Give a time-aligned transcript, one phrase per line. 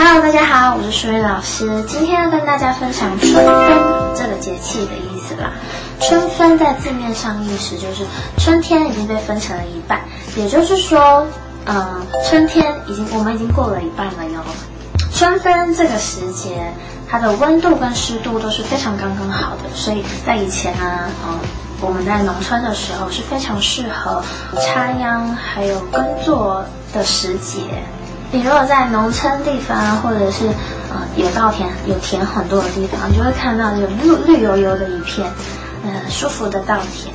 [0.00, 1.82] Hello，大家好，我是淑云老师。
[1.82, 3.44] 今天要跟大家分享春分
[4.14, 5.50] 这个节气的意思啦。
[5.98, 8.06] 春分在字面上意思就是
[8.36, 10.00] 春天已经被分成了一半，
[10.36, 11.26] 也就是说，
[11.66, 14.40] 嗯，春天已经我们已经过了一半了哟。
[15.12, 16.72] 春分这个时节，
[17.10, 21.40] 它的温度跟湿度都是非常刚刚好的，所以在以前呢，嗯，
[21.80, 24.22] 我们在农村的时候是非常适合
[24.60, 27.82] 插秧还有耕作的时节。
[28.30, 30.46] 你如果在农村地方，或者是
[30.90, 35.26] 呃有稻田、有田很多的地方，你就会看到有绿绿油油的一片，
[35.82, 37.14] 呃舒服的稻田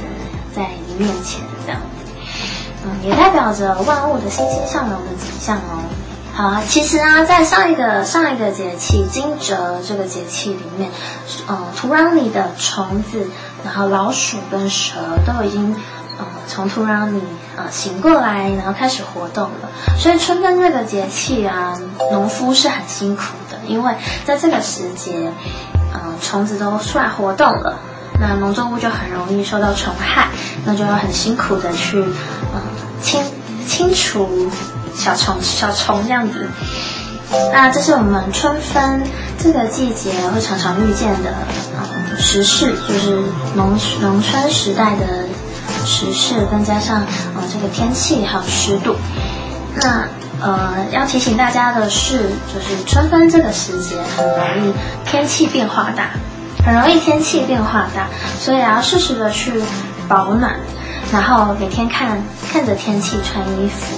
[0.55, 2.11] 在你面前这样子，
[2.83, 5.83] 嗯，也代表着万物的欣欣向荣的景象哦。
[6.33, 9.55] 好啊，其实啊，在上一个上一个节气惊蛰
[9.87, 10.89] 这个节气里面，
[11.47, 13.27] 嗯，土壤里的虫子，
[13.63, 14.95] 然后老鼠跟蛇
[15.27, 15.75] 都已经。
[16.19, 17.21] 呃，从土壤里
[17.57, 19.69] 呃醒过来，然后开始活动了。
[19.97, 21.79] 所以春分这个节气啊，
[22.11, 25.31] 农夫是很辛苦的，因为在这个时节，
[25.91, 27.79] 呃，虫子都出来活动了，
[28.19, 30.27] 那农作物就很容易受到虫害，
[30.65, 32.61] 那就要很辛苦的去呃
[33.01, 33.23] 清
[33.67, 34.51] 清除
[34.95, 36.47] 小虫小虫这样子。
[37.51, 39.01] 那这是我们春分
[39.39, 41.31] 这个季节会常常遇见的
[41.75, 43.19] 呃时事，就是
[43.55, 45.22] 农农村时代的。
[45.85, 47.01] 时事，再加上
[47.35, 48.95] 呃这个天气还有湿度，
[49.75, 50.07] 那
[50.41, 52.17] 呃要提醒大家的是，
[52.53, 54.73] 就是春分这个时节很容易
[55.05, 56.09] 天气变化大，
[56.65, 58.07] 很容易天气变化大，
[58.39, 59.61] 所以要适时的去
[60.07, 60.55] 保暖，
[61.11, 63.97] 然后每天看看着天气穿衣服，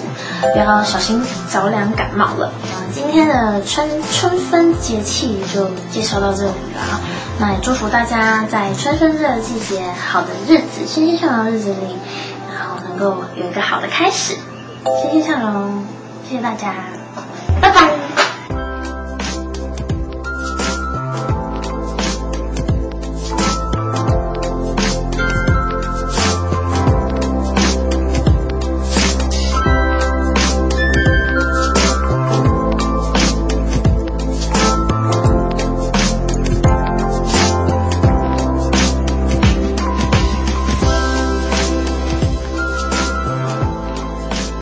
[0.54, 2.52] 不要小心着凉感冒了。
[2.92, 7.00] 今天的春春分节气就介绍到这里了，
[7.40, 11.98] 那也祝福大家在春分这个季节，好的日子、欣欣向荣的日子里，
[12.54, 14.36] 然后能够有一个好的开始，
[15.02, 15.86] 欣欣向荣，
[16.30, 16.74] 谢谢大家，
[17.62, 17.75] 拜拜。